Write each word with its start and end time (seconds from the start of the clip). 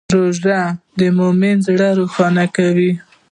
روژه 0.13 0.61
د 0.99 1.01
مؤمن 1.17 1.55
زړه 1.67 1.89
روښانه 1.99 2.45
کوي. 2.55 2.91